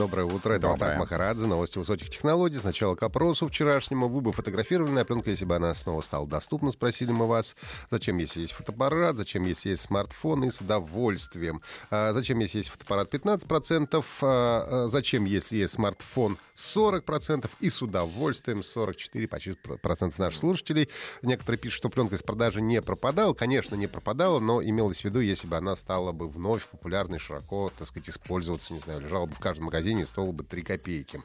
Доброе 0.00 0.24
утро, 0.24 0.54
это 0.54 0.62
Доброе. 0.62 0.78
Вахтанг 0.78 0.98
Махарадзе, 0.98 1.44
новости 1.44 1.76
высоких 1.76 2.08
технологий. 2.08 2.56
Сначала 2.56 2.94
к 2.94 3.02
опросу 3.02 3.48
вчерашнему. 3.48 4.08
Вы 4.08 4.22
бы 4.22 4.32
фотографировали 4.32 4.92
на 4.92 5.04
пленку, 5.04 5.28
если 5.28 5.44
бы 5.44 5.54
она 5.54 5.74
снова 5.74 6.00
стала 6.00 6.26
доступна, 6.26 6.70
спросили 6.70 7.12
мы 7.12 7.26
вас. 7.26 7.54
Зачем, 7.90 8.16
если 8.16 8.40
есть 8.40 8.54
фотоаппарат? 8.54 9.16
Зачем, 9.16 9.44
если 9.44 9.68
есть 9.68 9.82
смартфон? 9.82 10.44
И 10.44 10.50
с 10.50 10.62
удовольствием. 10.62 11.60
А, 11.90 12.14
зачем, 12.14 12.38
если 12.38 12.56
есть 12.56 12.70
фотоаппарат 12.70 13.12
15%? 13.12 14.02
А, 14.22 14.84
а, 14.84 14.88
зачем, 14.88 15.26
если 15.26 15.56
есть 15.56 15.74
смартфон 15.74 16.38
40%? 16.54 17.50
И 17.60 17.68
с 17.68 17.82
удовольствием 17.82 18.60
44% 18.60 19.26
почти 19.26 19.52
процентов 19.52 20.18
наших 20.18 20.40
слушателей. 20.40 20.88
Некоторые 21.20 21.58
пишут, 21.58 21.76
что 21.76 21.90
пленка 21.90 22.14
из 22.14 22.22
продажи 22.22 22.62
не 22.62 22.80
пропадала. 22.80 23.34
Конечно, 23.34 23.74
не 23.74 23.86
пропадала, 23.86 24.40
но 24.40 24.62
имелось 24.62 25.02
в 25.02 25.04
виду, 25.04 25.20
если 25.20 25.46
бы 25.46 25.58
она 25.58 25.76
стала 25.76 26.12
бы 26.12 26.26
вновь 26.26 26.66
популярной, 26.68 27.18
широко, 27.18 27.70
так 27.76 27.86
сказать, 27.86 28.08
использоваться, 28.08 28.72
не 28.72 28.80
знаю, 28.80 29.00
лежала 29.00 29.26
бы 29.26 29.34
в 29.34 29.40
каждом 29.40 29.66
магазине 29.66 29.89
и 29.98 30.04
стоила 30.04 30.32
бы 30.32 30.44
3 30.44 30.62
копейки. 30.62 31.22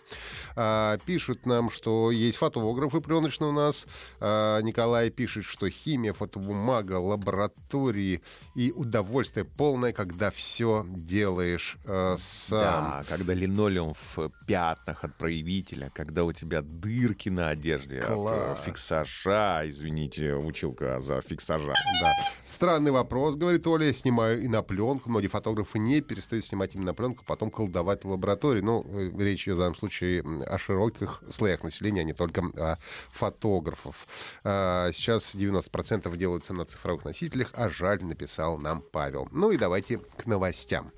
А, 0.56 0.98
пишут 1.06 1.46
нам, 1.46 1.70
что 1.70 2.12
есть 2.12 2.38
фотографы 2.38 3.02
пленочные 3.02 3.50
у 3.50 3.54
нас. 3.54 3.88
А, 4.20 4.60
Николай 4.62 5.10
пишет, 5.10 5.46
что 5.46 5.70
химия, 5.70 6.14
фотобумага, 6.14 7.00
лаборатории 7.00 8.22
и 8.56 8.72
удовольствие 8.72 9.46
полное, 9.46 9.94
когда 9.94 10.32
все 10.32 10.86
делаешь 10.88 11.78
э, 11.86 12.16
сам. 12.18 12.60
Да, 12.60 13.04
когда 13.08 13.34
линолеум 13.34 13.94
в 13.94 14.32
пятнах 14.48 15.04
от 15.04 15.16
проявителя, 15.16 15.92
когда 15.94 16.24
у 16.24 16.34
тебя 16.34 16.62
дырки 16.62 17.30
на 17.30 17.50
одежде 17.50 18.02
Класс. 18.02 18.60
от 18.60 18.60
э, 18.60 18.62
фиксажа, 18.66 19.64
извините, 19.66 20.36
училка 20.36 21.02
за 21.02 21.22
фиксажа. 21.22 21.74
Да. 22.02 22.12
Странный 22.46 22.92
вопрос, 22.92 23.36
говорит 23.36 23.66
Оля. 23.68 23.92
Снимаю 23.94 24.42
и 24.42 24.48
на 24.48 24.62
пленку. 24.62 25.10
Многие 25.10 25.28
фотографы 25.28 25.80
не 25.80 26.02
перестают 26.02 26.46
снимать 26.46 26.76
именно 26.76 26.88
на 26.88 26.94
пленку, 26.94 27.24
потом 27.26 27.52
колдовать 27.52 28.04
в 28.04 28.10
лаборатории. 28.10 28.55
Ну, 28.62 28.86
э, 28.88 29.12
речь 29.18 29.48
идет 29.48 29.56
в 29.56 29.60
данном 29.60 29.76
случае 29.76 30.24
о 30.46 30.58
широких 30.58 31.24
слоях 31.30 31.64
населения, 31.64 32.02
а 32.02 32.04
не 32.04 32.14
только 32.14 32.42
о 32.42 32.78
фотографов. 33.12 34.08
А, 34.44 34.92
Сейчас 34.92 35.36
90% 35.36 36.16
делаются 36.18 36.54
на 36.54 36.66
цифровых 36.66 37.06
носителях, 37.06 37.52
а 37.54 37.70
жаль, 37.70 38.04
написал 38.04 38.58
нам 38.58 38.84
Павел. 38.92 39.28
Ну 39.32 39.52
и 39.52 39.58
давайте 39.58 40.00
к 40.18 40.26
новостям. 40.26 40.92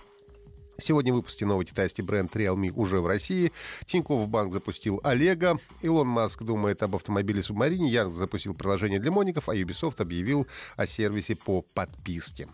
Сегодня 0.80 1.12
в 1.12 1.16
выпуске 1.16 1.46
новый 1.46 1.66
китайский 1.66 2.04
бренд 2.04 2.36
Realme 2.36 2.72
уже 2.72 3.00
в 3.00 3.08
России. 3.08 3.52
Тинькофф 3.88 4.30
Банк 4.30 4.54
запустил 4.54 5.02
Олега. 5.04 5.58
Илон 5.82 6.08
Маск 6.08 6.44
думает 6.44 6.84
об 6.84 6.96
автомобиле 6.96 7.42
Субмарине. 7.42 7.90
Яндекс 7.90 8.16
запустил 8.16 8.54
приложение 8.54 9.00
для 9.00 9.10
моников, 9.10 9.50
а 9.50 9.56
Ubisoft 9.56 10.00
объявил 10.02 10.46
о 10.76 10.86
сервисе 10.86 11.36
по 11.36 11.64
подписке. 11.74 12.48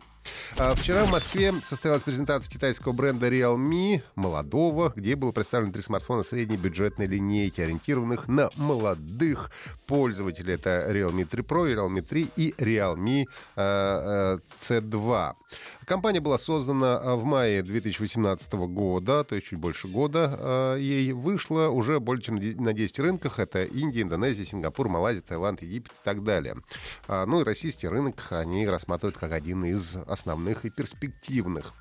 А 0.58 0.76
Вчера 0.76 1.06
в 1.06 1.12
Москве 1.12 1.52
состоялась 1.52 2.04
презентация 2.04 2.52
китайского 2.52 2.92
бренда 2.92 3.30
Realme, 3.30 4.02
молодого, 4.16 4.94
где 4.96 5.16
было 5.16 5.32
представлено 5.32 5.74
три 5.74 5.82
смартфона 5.82 6.24
средней 6.24 6.58
бюджетной 6.58 7.08
линейки, 7.08 7.62
ориентированных 7.62 8.28
на 8.28 8.50
молодых 8.56 9.52
пользователей. 9.88 10.56
Это 10.56 10.88
Realme 10.90 11.26
3 11.26 11.44
Pro, 11.44 11.74
Realme 11.74 12.02
3 12.02 12.30
и 12.36 12.54
Realme 12.58 13.26
э, 13.56 13.62
э, 13.62 14.40
C2. 14.60 15.34
Компания 15.86 16.22
была 16.22 16.38
создана 16.38 17.16
в 17.16 17.24
мае 17.24 17.62
2018 17.62 18.54
года, 18.54 19.24
то 19.24 19.36
есть 19.36 19.48
чуть 19.48 19.60
больше 19.60 19.88
года 19.88 20.78
ей 20.80 21.12
вышло 21.12 21.68
уже 21.70 22.00
более 22.00 22.24
чем 22.24 22.36
на 22.36 22.74
10 22.74 23.00
рынках. 23.00 23.40
Это 23.40 23.64
Индия, 23.64 24.02
Индонезия, 24.02 24.46
Сингапур, 24.46 24.88
Малайзия, 24.90 25.22
Таиланд, 25.22 25.62
Египет 25.62 25.92
и 25.92 26.04
так 26.06 26.24
далее. 26.24 26.56
А, 27.08 27.26
Ну 27.26 27.42
и 27.42 27.44
российский 27.44 27.88
рынок 27.88 28.16
они 28.32 28.68
рассматривают 28.68 29.18
как 29.18 29.32
один 29.32 29.66
из 29.66 29.96
основных 30.14 30.66
и 30.66 30.70
перспективных. 30.70 31.74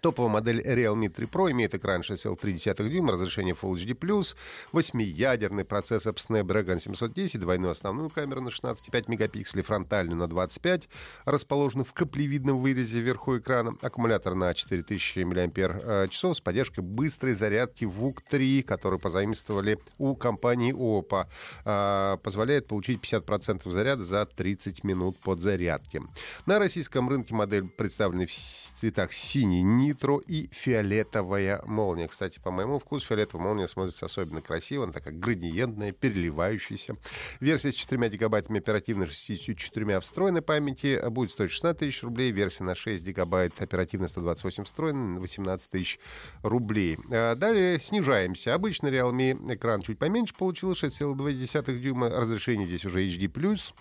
Топовая 0.00 0.30
модель 0.30 0.60
Realme 0.60 1.08
3 1.08 1.26
Pro 1.26 1.50
имеет 1.50 1.74
экран 1.74 2.02
6,3 2.02 2.88
дюйма, 2.88 3.12
разрешение 3.12 3.54
Full 3.54 3.74
HD+, 3.74 4.34
8-ядерный 4.72 5.64
процессор 5.64 6.14
Snapdragon 6.14 6.80
710, 6.80 7.40
двойную 7.40 7.72
основную 7.72 8.10
камеру 8.10 8.40
на 8.40 8.48
16,5 8.48 9.04
мегапикселей, 9.08 9.62
фронтальную 9.62 10.16
на 10.16 10.26
25, 10.28 10.88
расположенную 11.24 11.84
в 11.84 11.92
каплевидном 11.92 12.60
вырезе 12.60 13.00
вверху 13.00 13.38
экрана, 13.38 13.76
аккумулятор 13.80 14.34
на 14.34 14.52
4000 14.54 15.24
мАч 15.24 16.18
с 16.18 16.40
поддержкой 16.40 16.80
быстрой 16.80 17.34
зарядки 17.34 17.84
VOOC-3, 17.84 18.62
которую 18.62 18.98
позаимствовали 18.98 19.78
у 19.98 20.14
компании 20.14 20.74
Oppo. 20.74 21.26
А, 21.64 22.16
Позволяет 22.18 22.66
получить 22.66 23.00
50% 23.00 23.70
заряда 23.70 24.04
за 24.04 24.26
30 24.26 24.84
минут 24.84 25.18
подзарядки. 25.18 26.02
На 26.46 26.58
российском 26.58 27.08
рынке 27.08 27.34
модель 27.34 27.68
представлена 27.68 28.26
в 28.26 28.30
цветах 28.30 29.12
синий 29.12 29.62
нитро 29.78 30.18
и 30.18 30.48
фиолетовая 30.52 31.62
молния. 31.64 32.08
Кстати, 32.08 32.38
по 32.38 32.50
моему 32.50 32.78
вкусу 32.78 33.06
фиолетовая 33.06 33.46
молния 33.46 33.68
смотрится 33.68 34.06
особенно 34.06 34.40
красиво. 34.40 34.84
Она 34.84 34.92
такая 34.92 35.14
градиентная, 35.14 35.92
переливающаяся. 35.92 36.96
Версия 37.40 37.72
с 37.72 37.74
4 37.74 38.08
гигабайтами 38.08 38.58
оперативной, 38.58 39.06
64 39.06 40.00
встроенной 40.00 40.42
памяти 40.42 41.00
будет 41.08 41.30
стоить 41.30 41.52
16 41.52 41.78
тысяч 41.78 42.02
рублей. 42.02 42.32
Версия 42.32 42.64
на 42.64 42.74
6 42.74 43.04
гигабайт 43.04 43.60
оперативной 43.60 44.08
128 44.08 44.64
встроенной 44.64 45.20
18 45.20 45.70
тысяч 45.70 45.98
рублей. 46.42 46.98
А 47.10 47.34
Далее 47.34 47.80
снижаемся. 47.80 48.54
Обычно 48.54 48.88
Realme 48.88 49.54
экран 49.54 49.82
чуть 49.82 49.98
поменьше 49.98 50.34
получилось, 50.34 50.82
6,2 50.82 51.78
дюйма. 51.78 52.10
Разрешение 52.10 52.66
здесь 52.66 52.84
уже 52.84 53.06
HD+. 53.06 53.28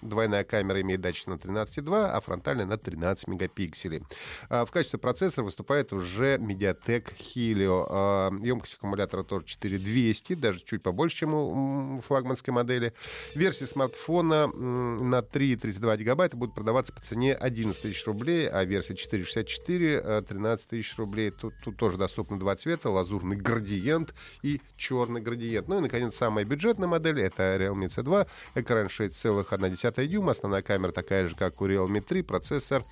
Двойная 0.01 0.43
камера 0.43 0.81
имеет 0.81 1.01
датчик 1.01 1.27
на 1.27 1.33
13,2, 1.33 2.11
а 2.11 2.21
фронтальная 2.21 2.65
на 2.65 2.77
13 2.77 3.27
мегапикселей. 3.27 4.03
А 4.49 4.65
В 4.65 4.71
качестве 4.71 4.99
процессора 4.99 5.45
выступает 5.45 5.86
уже 5.93 6.37
Mediatek 6.37 7.13
Helio. 7.17 7.85
А, 7.89 8.31
Емкость 8.41 8.75
аккумулятора 8.75 9.23
тоже 9.23 9.45
4200, 9.45 10.35
даже 10.35 10.59
чуть 10.59 10.81
побольше, 10.81 11.17
чем 11.17 11.33
у 11.33 12.01
флагманской 12.01 12.53
модели. 12.53 12.93
Версия 13.35 13.65
смартфона 13.65 14.47
на 14.47 15.19
3,32 15.19 15.97
гигабайта 15.97 16.37
будет 16.37 16.53
продаваться 16.53 16.93
по 16.93 17.01
цене 17.01 17.33
11 17.33 17.81
тысяч 17.81 18.05
рублей, 18.05 18.47
а 18.49 18.63
версия 18.65 18.95
464 18.95 20.01
э, 20.03 20.21
13 20.27 20.69
тысяч 20.69 20.97
рублей. 20.97 21.31
Тут, 21.31 21.53
тут 21.63 21.77
тоже 21.77 21.97
доступны 21.97 22.37
два 22.39 22.55
цвета, 22.55 22.89
лазурный 22.89 23.35
градиент 23.35 24.13
и 24.41 24.61
черный 24.75 25.21
градиент. 25.21 25.67
Ну 25.67 25.77
и, 25.77 25.81
наконец, 25.81 26.15
самая 26.15 26.45
бюджетная 26.45 26.87
модель— 26.87 27.21
это 27.21 27.57
Realme 27.57 27.87
C2. 27.87 28.27
Экран 28.55 28.87
6,1 28.87 30.07
дюйма, 30.07 30.31
основная 30.31 30.61
камера 30.61 30.91
такая 30.91 31.27
же, 31.27 31.35
как 31.35 31.61
у 31.61 31.67
Realme 31.67 32.01
3, 32.01 32.21
процессор 32.23 32.83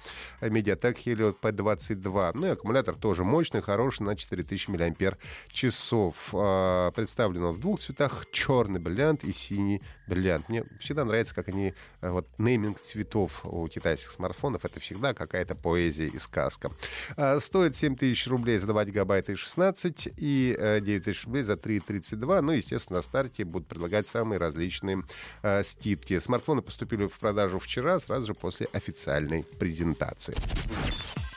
э, 0.41 0.49
Mediatek 0.49 0.97
Helio 1.03 1.35
P22. 1.39 2.31
Ну 2.35 2.47
и 2.47 2.49
аккумулятор 2.49 2.84
тоже 2.93 3.23
мощный, 3.23 3.61
хороший, 3.61 4.03
на 4.03 4.15
4000 4.15 4.69
мАч. 4.69 4.95
А, 6.33 6.91
Представлено 6.91 7.51
в 7.51 7.59
двух 7.59 7.79
цветах, 7.79 8.25
черный 8.31 8.79
бриллиант 8.79 9.23
и 9.23 9.33
синий 9.33 9.81
бриллиант. 10.07 10.49
Мне 10.49 10.63
всегда 10.79 11.05
нравится, 11.05 11.33
как 11.33 11.47
они, 11.49 11.73
э, 12.01 12.09
вот 12.09 12.27
нейминг 12.37 12.79
цветов 12.79 13.41
у 13.43 13.67
китайских 13.67 14.11
смартфонов, 14.11 14.65
это 14.65 14.79
всегда 14.79 15.13
какая-то 15.13 15.55
поэзия 15.55 16.07
и 16.07 16.19
сказка. 16.19 16.69
А, 17.17 17.39
Стоит 17.39 17.75
7000 17.75 18.27
рублей 18.27 18.57
за 18.59 18.67
2 18.67 18.85
гигабайта 18.85 19.31
и 19.31 19.35
16, 19.35 20.09
и 20.17 20.55
э, 20.57 20.81
9000 20.81 21.25
рублей 21.25 21.43
за 21.43 21.53
3,32. 21.53 22.41
Ну, 22.41 22.51
естественно, 22.51 22.97
на 22.97 23.01
старте 23.01 23.45
будут 23.45 23.67
предлагать 23.67 24.07
самые 24.07 24.39
различные 24.39 25.03
э, 25.41 25.63
скидки. 25.63 26.19
Смартфоны 26.19 26.61
поступили 26.61 27.07
в 27.07 27.17
продажу 27.19 27.59
вчера, 27.59 27.99
сразу 27.99 28.27
же 28.27 28.33
после 28.33 28.67
официальной 28.73 29.43
презентации. 29.43 30.35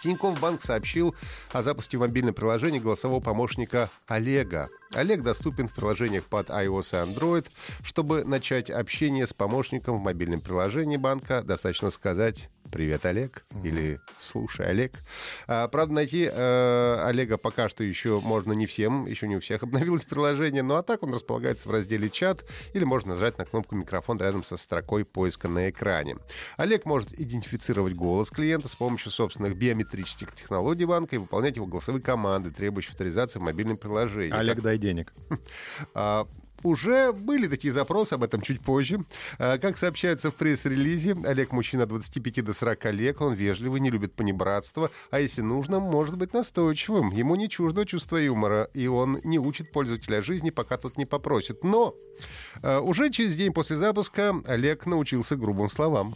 Тинькофф 0.02 0.40
Банк 0.40 0.62
сообщил 0.62 1.14
о 1.52 1.62
запуске 1.62 1.96
в 1.96 2.00
мобильном 2.00 2.34
приложении 2.34 2.78
голосового 2.78 3.20
помощника 3.20 3.90
Олега. 4.06 4.68
Олег 4.94 5.22
доступен 5.22 5.68
в 5.68 5.74
приложениях 5.74 6.24
под 6.24 6.50
iOS 6.50 6.92
и 6.92 7.10
Android. 7.10 7.46
Чтобы 7.82 8.24
начать 8.24 8.70
общение 8.70 9.26
с 9.26 9.34
помощником 9.34 9.98
в 9.98 10.02
мобильном 10.02 10.40
приложении 10.40 10.96
банка, 10.96 11.42
достаточно 11.42 11.90
сказать 11.90 12.48
«Привет, 12.70 13.06
Олег» 13.06 13.44
или 13.64 14.00
«Слушай, 14.18 14.66
Олег». 14.66 14.92
А, 15.46 15.68
правда, 15.68 15.94
найти 15.94 16.28
э, 16.30 17.02
Олега 17.04 17.38
пока 17.38 17.68
что 17.68 17.82
еще 17.82 18.20
можно 18.20 18.52
не 18.52 18.66
всем, 18.66 19.06
еще 19.06 19.26
не 19.26 19.36
у 19.36 19.40
всех 19.40 19.62
обновилось 19.62 20.04
приложение, 20.04 20.62
ну 20.62 20.74
а 20.74 20.82
так 20.82 21.02
он 21.02 21.12
располагается 21.12 21.68
в 21.68 21.72
разделе 21.72 22.10
«Чат» 22.10 22.44
или 22.74 22.84
можно 22.84 23.14
нажать 23.14 23.38
на 23.38 23.44
кнопку 23.44 23.74
«Микрофон» 23.74 24.18
рядом 24.18 24.42
со 24.42 24.56
строкой 24.56 25.04
поиска 25.04 25.48
на 25.48 25.70
экране. 25.70 26.16
Олег 26.56 26.84
может 26.84 27.12
идентифицировать 27.12 27.94
голос 27.94 28.30
клиента 28.30 28.68
с 28.68 28.76
помощью 28.76 29.10
собственных 29.12 29.56
биометрических 29.56 30.34
технологий 30.34 30.84
банка 30.84 31.16
и 31.16 31.18
выполнять 31.18 31.56
его 31.56 31.66
голосовые 31.66 32.02
команды, 32.02 32.50
требующие 32.50 32.90
авторизации 32.90 33.38
в 33.38 33.42
мобильном 33.42 33.76
приложении. 33.76 34.36
Олег, 34.36 34.60
дай 34.60 34.78
денег. 34.78 35.12
Уже 36.62 37.12
были 37.12 37.46
такие 37.46 37.72
запросы, 37.72 38.14
об 38.14 38.24
этом 38.24 38.40
чуть 38.40 38.60
позже. 38.60 39.04
А, 39.38 39.58
как 39.58 39.76
сообщается 39.76 40.30
в 40.30 40.34
пресс-релизе, 40.34 41.16
Олег 41.24 41.52
мужчина 41.52 41.84
от 41.84 41.90
25 41.90 42.44
до 42.44 42.52
40 42.52 42.92
лет, 42.92 43.20
он 43.20 43.34
вежливый, 43.34 43.80
не 43.80 43.90
любит 43.90 44.14
понебратство, 44.14 44.90
а 45.10 45.20
если 45.20 45.42
нужно, 45.42 45.78
может 45.78 46.16
быть 46.16 46.32
настойчивым. 46.32 47.10
Ему 47.10 47.36
не 47.36 47.48
чуждо 47.48 47.86
чувство 47.86 48.16
юмора, 48.16 48.68
и 48.74 48.86
он 48.86 49.20
не 49.24 49.38
учит 49.38 49.70
пользователя 49.70 50.22
жизни, 50.22 50.50
пока 50.50 50.76
тот 50.76 50.96
не 50.96 51.06
попросит. 51.06 51.62
Но 51.62 51.94
а, 52.62 52.80
уже 52.80 53.10
через 53.10 53.36
день 53.36 53.52
после 53.52 53.76
запуска 53.76 54.34
Олег 54.46 54.86
научился 54.86 55.36
грубым 55.36 55.70
словам. 55.70 56.14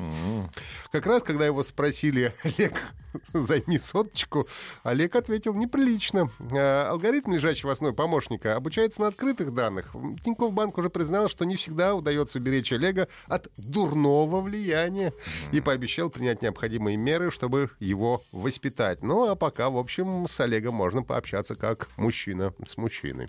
Как 0.91 1.07
раз, 1.07 1.23
когда 1.23 1.47
его 1.47 1.63
спросили, 1.63 2.35
Олег, 2.43 2.75
займи 3.33 3.79
соточку, 3.79 4.47
Олег 4.83 5.17
ответил 5.17 5.55
неприлично. 5.55 6.31
А, 6.53 6.89
алгоритм, 6.91 7.33
лежащий 7.33 7.67
в 7.67 7.71
основе 7.71 7.95
помощника, 7.95 8.57
обучается 8.57 9.03
на 9.03 9.09
открытых 9.09 9.53
данных. 9.55 9.95
Тинькофф 10.25 10.53
Банк 10.53 10.79
уже 10.79 10.91
признал, 10.91 11.29
что 11.29 11.45
не 11.45 11.57
всегда 11.57 11.95
удается 11.95 12.39
уберечь 12.39 12.73
Олега 12.73 13.09
от 13.29 13.51
дурного 13.57 14.41
влияния 14.41 15.13
и 15.53 15.61
пообещал 15.61 16.11
принять 16.11 16.43
необходимые 16.43 16.97
меры, 16.97 17.31
чтобы 17.31 17.71
его 17.81 18.23
воспитать. 18.33 19.03
Ну, 19.03 19.29
а 19.29 19.35
пока, 19.35 19.71
в 19.71 19.77
общем, 19.77 20.27
с 20.27 20.41
Олегом 20.41 20.75
можно 20.75 21.03
пообщаться 21.03 21.57
как 21.57 21.89
мужчина 21.97 22.55
с 22.65 22.77
мужчиной. 22.77 23.29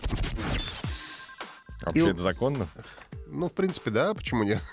Вообще 1.82 2.06
И- 2.06 2.10
это 2.10 2.20
законно? 2.20 2.68
Ну, 3.34 3.48
в 3.48 3.52
принципе, 3.52 3.90
да, 3.90 4.14
почему 4.14 4.44
нет? 4.44 4.62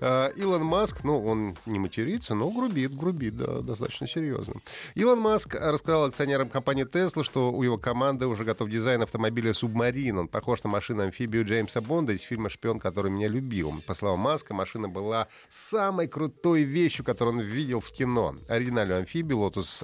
А, 0.00 0.28
Илон 0.28 0.64
Маск, 0.64 1.04
ну, 1.04 1.22
он 1.22 1.54
не 1.66 1.78
матерится, 1.78 2.34
но 2.34 2.48
грубит, 2.50 2.96
грубит, 2.96 3.36
да, 3.36 3.60
достаточно 3.60 4.06
серьезно. 4.06 4.54
Илон 4.94 5.20
Маск 5.20 5.54
рассказал 5.54 6.04
акционерам 6.04 6.48
компании 6.48 6.86
Tesla, 6.86 7.22
что 7.22 7.52
у 7.52 7.62
его 7.62 7.76
команды 7.76 8.26
уже 8.26 8.44
готов 8.44 8.70
дизайн 8.70 9.02
автомобиля 9.02 9.50
Submarine. 9.50 10.20
Он 10.20 10.28
похож 10.28 10.62
на 10.62 10.70
машину-амфибию 10.70 11.44
Джеймса 11.44 11.82
Бонда 11.82 12.14
из 12.14 12.22
фильма 12.22 12.48
«Шпион, 12.48 12.78
который 12.78 13.10
меня 13.10 13.28
любил». 13.28 13.74
По 13.86 13.94
словам 13.94 14.20
Маска, 14.20 14.54
машина 14.54 14.88
была 14.88 15.28
самой 15.50 16.08
крутой 16.08 16.62
вещью, 16.62 17.04
которую 17.04 17.36
он 17.36 17.42
видел 17.42 17.80
в 17.80 17.90
кино. 17.90 18.36
Оригинальную 18.48 19.00
амфибию 19.00 19.38
Lotus 19.38 19.82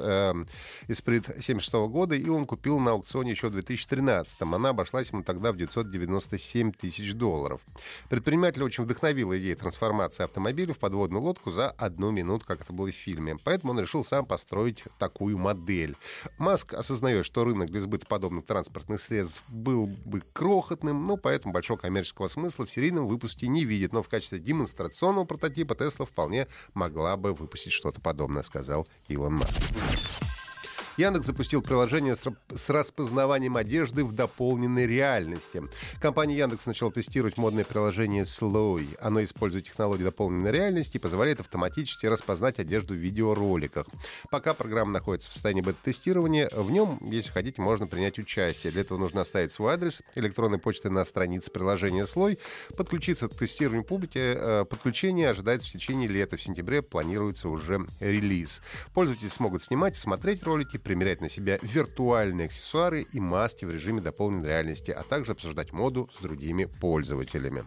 Esprit 0.88 1.42
76 1.42 1.74
года 1.90 2.14
Илон 2.14 2.46
купил 2.46 2.78
на 2.78 2.92
аукционе 2.92 3.32
еще 3.32 3.48
в 3.48 3.52
2013 3.52 4.40
Она 4.40 4.70
обошлась 4.70 5.10
ему 5.10 5.22
тогда 5.22 5.52
в 5.52 5.56
997 5.56 6.72
тысяч 6.72 7.12
долларов. 7.12 7.60
Предпринимателя 8.08 8.64
очень 8.64 8.84
вдохновила 8.84 9.38
идея 9.38 9.56
трансформации 9.56 10.24
автомобиля 10.24 10.72
в 10.74 10.78
подводную 10.78 11.22
лодку 11.22 11.50
за 11.50 11.70
одну 11.70 12.10
минуту, 12.10 12.44
как 12.46 12.60
это 12.60 12.72
было 12.72 12.90
в 12.90 12.94
фильме. 12.94 13.36
Поэтому 13.44 13.72
он 13.72 13.80
решил 13.80 14.04
сам 14.04 14.26
построить 14.26 14.84
такую 14.98 15.38
модель. 15.38 15.96
Маск 16.38 16.74
осознает, 16.74 17.26
что 17.26 17.44
рынок 17.44 17.70
для 17.70 17.80
сбыта 17.80 18.06
подобных 18.06 18.46
транспортных 18.46 19.00
средств 19.00 19.42
был 19.48 19.86
бы 19.86 20.22
крохотным, 20.32 21.04
но 21.04 21.16
поэтому 21.16 21.52
большого 21.52 21.78
коммерческого 21.78 22.28
смысла 22.28 22.66
в 22.66 22.70
серийном 22.70 23.06
выпуске 23.06 23.48
не 23.48 23.64
видит. 23.64 23.92
Но 23.92 24.02
в 24.02 24.08
качестве 24.08 24.38
демонстрационного 24.38 25.24
прототипа 25.24 25.74
Тесла 25.74 26.06
вполне 26.06 26.48
могла 26.74 27.16
бы 27.16 27.34
выпустить 27.34 27.72
что-то 27.72 28.00
подобное, 28.00 28.42
сказал 28.42 28.86
Илон 29.08 29.34
Маск. 29.34 30.23
Яндекс 30.96 31.26
запустил 31.26 31.60
приложение 31.60 32.14
с, 32.14 32.70
распознаванием 32.70 33.56
одежды 33.56 34.04
в 34.04 34.12
дополненной 34.12 34.86
реальности. 34.86 35.60
Компания 36.00 36.36
Яндекс 36.36 36.66
начала 36.66 36.92
тестировать 36.92 37.36
модное 37.36 37.64
приложение 37.64 38.22
Slowy. 38.22 38.96
Оно 39.00 39.22
использует 39.24 39.64
технологию 39.64 40.06
дополненной 40.06 40.52
реальности 40.52 40.98
и 40.98 41.00
позволяет 41.00 41.40
автоматически 41.40 42.06
распознать 42.06 42.60
одежду 42.60 42.94
в 42.94 42.98
видеороликах. 42.98 43.88
Пока 44.30 44.54
программа 44.54 44.92
находится 44.92 45.30
в 45.30 45.32
состоянии 45.32 45.62
бета-тестирования, 45.62 46.48
в 46.52 46.70
нем, 46.70 47.00
если 47.02 47.32
хотите, 47.32 47.60
можно 47.60 47.88
принять 47.88 48.20
участие. 48.20 48.70
Для 48.70 48.82
этого 48.82 48.98
нужно 48.98 49.22
оставить 49.22 49.50
свой 49.50 49.74
адрес 49.74 50.00
электронной 50.14 50.58
почты 50.58 50.90
на 50.90 51.04
странице 51.04 51.50
приложения 51.50 52.06
Слой, 52.06 52.38
подключиться 52.76 53.26
к 53.26 53.34
тестированию 53.34 53.84
публики. 53.84 54.18
Э, 54.18 54.64
Подключение 54.64 55.30
ожидается 55.30 55.68
в 55.68 55.72
течение 55.72 56.08
лета. 56.08 56.36
В 56.36 56.42
сентябре 56.42 56.82
планируется 56.82 57.48
уже 57.48 57.84
релиз. 57.98 58.62
Пользователи 58.92 59.28
смогут 59.28 59.64
снимать 59.64 59.96
и 59.96 60.00
смотреть 60.00 60.44
ролики, 60.44 60.78
примерять 60.84 61.20
на 61.20 61.28
себя 61.28 61.58
виртуальные 61.62 62.46
аксессуары 62.46 63.06
и 63.12 63.18
маски 63.18 63.64
в 63.64 63.70
режиме 63.72 64.00
дополненной 64.00 64.48
реальности, 64.48 64.90
а 64.90 65.02
также 65.02 65.32
обсуждать 65.32 65.72
моду 65.72 66.08
с 66.16 66.20
другими 66.22 66.66
пользователями. 66.66 67.64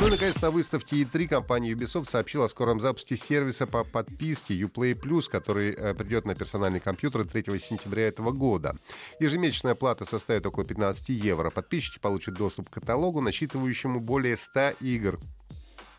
Ну 0.00 0.08
и, 0.08 0.10
наконец, 0.10 0.40
на 0.40 0.50
выставке 0.50 1.02
E3 1.02 1.28
компания 1.28 1.72
Ubisoft 1.72 2.08
сообщила 2.08 2.46
о 2.46 2.48
скором 2.48 2.80
запуске 2.80 3.16
сервиса 3.16 3.66
по 3.66 3.84
подписке 3.84 4.54
Uplay 4.60 4.98
Plus, 4.98 5.28
который 5.30 5.72
э, 5.72 5.94
придет 5.94 6.24
на 6.24 6.34
персональный 6.34 6.80
компьютер 6.80 7.24
3 7.24 7.58
сентября 7.58 8.06
этого 8.08 8.32
года. 8.32 8.76
Ежемесячная 9.20 9.74
плата 9.74 10.04
составит 10.04 10.46
около 10.46 10.64
15 10.64 11.08
евро. 11.10 11.50
Подписчики 11.50 11.98
получат 11.98 12.34
доступ 12.34 12.68
к 12.68 12.74
каталогу, 12.74 13.20
насчитывающему 13.20 14.00
более 14.00 14.36
100 14.36 14.70
игр 14.80 15.18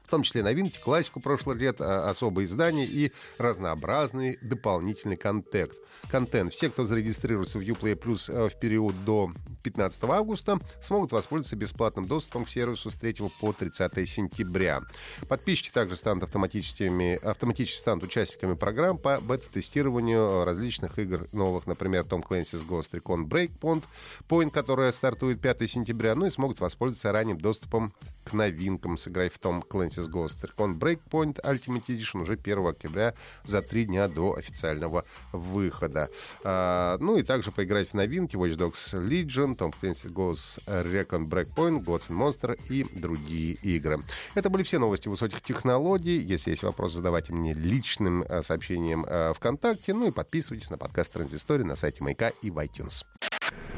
в 0.03 0.09
том 0.09 0.23
числе 0.23 0.43
новинки, 0.43 0.79
классику 0.79 1.19
прошлых 1.19 1.57
лет, 1.57 1.79
а, 1.79 2.09
особые 2.09 2.45
издания 2.45 2.85
и 2.85 3.11
разнообразный 3.37 4.37
дополнительный 4.41 5.15
контент. 5.15 5.71
контент. 6.09 6.53
Все, 6.53 6.69
кто 6.69 6.85
зарегистрируется 6.85 7.57
в 7.57 7.61
Uplay 7.61 7.95
Plus 7.95 8.31
э, 8.31 8.49
в 8.49 8.59
период 8.59 9.05
до 9.05 9.31
15 9.63 10.03
августа, 10.03 10.59
смогут 10.81 11.11
воспользоваться 11.11 11.55
бесплатным 11.55 12.05
доступом 12.05 12.45
к 12.45 12.49
сервису 12.49 12.91
с 12.91 12.95
3 12.95 13.15
по 13.39 13.53
30 13.53 14.09
сентября. 14.09 14.81
Подписчики 15.27 15.71
также 15.71 15.95
станут 15.95 16.23
автоматическими, 16.23 17.15
автоматически 17.23 17.79
станут 17.79 18.03
участниками 18.03 18.55
программ 18.55 18.97
по 18.97 19.19
бета-тестированию 19.21 20.43
различных 20.43 20.99
игр 20.99 21.27
новых, 21.31 21.67
например, 21.67 22.03
Tom 22.03 22.23
Clancy's 22.23 22.65
Ghost 22.67 22.91
Recon 22.91 23.25
Breakpoint, 23.27 23.83
Point, 24.27 24.51
которая 24.51 24.91
стартует 24.91 25.41
5 25.41 25.69
сентября, 25.69 26.15
ну 26.15 26.25
и 26.25 26.29
смогут 26.29 26.59
воспользоваться 26.59 27.11
ранним 27.11 27.37
доступом 27.37 27.93
к 28.23 28.33
новинкам, 28.33 28.97
сыграв 28.97 29.33
в 29.33 29.39
Tom 29.39 29.63
Clancy's 29.67 30.02
Ghost 30.09 30.37
Recon 30.43 30.77
Breakpoint 30.77 31.41
Ultimate 31.43 31.85
Edition 31.87 32.21
уже 32.21 32.33
1 32.33 32.67
октября 32.67 33.13
за 33.43 33.61
три 33.61 33.85
дня 33.85 34.07
до 34.07 34.35
официального 34.35 35.03
выхода. 35.31 36.09
А, 36.43 36.97
ну 36.99 37.17
и 37.17 37.23
также 37.23 37.51
поиграть 37.51 37.89
в 37.89 37.93
новинки 37.93 38.35
Watch 38.35 38.57
Dogs 38.57 38.93
Legion, 38.93 39.57
Tom 39.57 39.73
Clancy's 39.79 40.11
Ghost 40.11 40.63
Recon 40.65 41.27
Breakpoint, 41.27 41.83
Gods 41.83 42.09
and 42.09 42.17
Monster 42.17 42.59
и 42.69 42.85
другие 42.97 43.53
игры. 43.55 43.99
Это 44.35 44.49
были 44.49 44.63
все 44.63 44.79
новости 44.79 45.07
высоких 45.07 45.41
технологий. 45.41 46.17
Если 46.19 46.51
есть 46.51 46.63
вопросы, 46.63 46.97
задавайте 46.97 47.33
мне 47.33 47.53
личным 47.53 48.25
а, 48.27 48.41
сообщением 48.41 49.05
а, 49.07 49.33
ВКонтакте. 49.33 49.93
Ну 49.93 50.07
и 50.07 50.11
подписывайтесь 50.11 50.69
на 50.69 50.77
подкаст 50.77 51.13
Транзистория 51.13 51.65
на 51.65 51.75
сайте 51.75 52.03
Маяка 52.03 52.29
и 52.41 52.49
в 52.49 52.57
iTunes. 52.57 53.05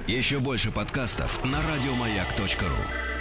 Еще 0.07 0.39
больше 0.39 0.71
подкастов 0.71 1.43
на 1.43 1.59
радиомаяк.ру. 1.61 3.14